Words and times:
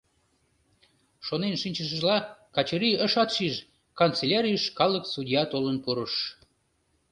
Шонен 1.25 1.55
шинчышыжла, 1.61 2.17
Качырий 2.55 2.99
ышат 3.05 3.29
шиж, 3.35 3.55
канцелярийыш 3.99 4.63
калык 4.79 5.05
судья 5.13 5.43
толын 5.51 5.77
пурыш. 5.83 6.13